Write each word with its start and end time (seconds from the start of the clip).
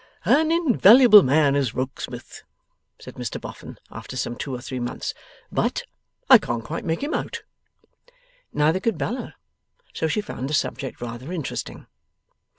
'An 0.25 0.51
invaluable 0.51 1.21
man 1.21 1.55
is 1.55 1.75
Rokesmith,' 1.75 2.41
said 2.97 3.13
Mr 3.17 3.39
Boffin, 3.39 3.77
after 3.91 4.17
some 4.17 4.35
two 4.35 4.55
or 4.55 4.59
three 4.59 4.79
months. 4.79 5.13
'But 5.51 5.83
I 6.27 6.39
can't 6.39 6.63
quite 6.63 6.83
make 6.83 7.03
him 7.03 7.13
out.' 7.13 7.43
Neither 8.51 8.79
could 8.79 8.97
Bella, 8.97 9.35
so 9.93 10.07
she 10.07 10.19
found 10.21 10.49
the 10.49 10.55
subject 10.55 11.01
rather 11.01 11.31
interesting. 11.31 11.85